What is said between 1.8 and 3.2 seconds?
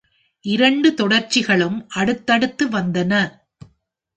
அடுத்தடுத்து வந்தன.